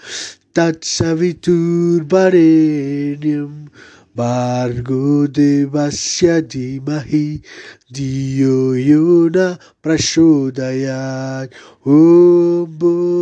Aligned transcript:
tat 0.56 0.88
savitur 0.88 2.07
barenium 2.07 3.68
bargo 4.16 5.28
devasya 5.28 6.40
dimahi 6.40 7.44
diyo 7.92 8.72
yuna 8.80 9.60
prashodayat 9.84 11.52
om 11.84 12.63
oh, 12.72 13.14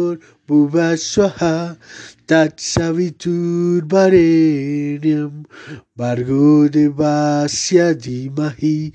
Bubashwaha 0.45 1.77
Tatsavitur 2.27 3.87
Barenyam 3.87 5.45
Bargo 5.95 6.67
Devasya 6.67 7.95
Dimahi 7.95 8.91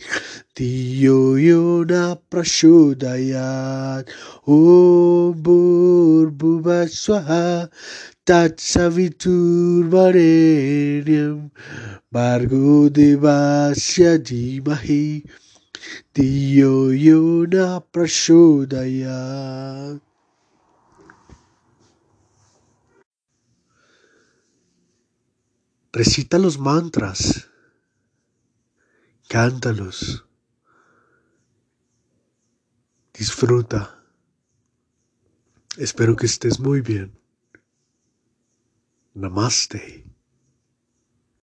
Diyo 0.54 1.40
Yona 1.40 2.18
Prashodayat. 2.30 4.04
Om 4.46 5.32
Bur 5.40 6.30
Bubashwaha 6.32 7.70
Tatsavitur 8.26 9.88
Barenyam 9.88 11.50
Bargo 12.12 12.90
Devasya 12.90 14.18
Dimahi 14.20 15.24
Diyo 16.12 16.92
Yona 16.92 17.80
Prashodayat. 17.90 20.07
Recita 25.92 26.38
los 26.38 26.58
mantras. 26.58 27.48
Cántalos. 29.28 30.26
Disfruta. 33.14 34.04
Espero 35.76 36.14
que 36.16 36.26
estés 36.26 36.60
muy 36.60 36.80
bien. 36.82 37.18
Namaste. 39.14 40.07